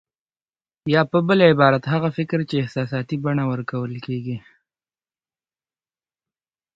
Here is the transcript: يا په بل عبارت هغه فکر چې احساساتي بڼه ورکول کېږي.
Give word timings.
يا 0.93 1.01
په 1.11 1.19
بل 1.27 1.39
عبارت 1.51 1.83
هغه 1.93 2.09
فکر 2.17 2.39
چې 2.49 2.55
احساساتي 2.63 3.15
بڼه 3.25 3.43
ورکول 3.51 3.93
کېږي. 4.05 4.37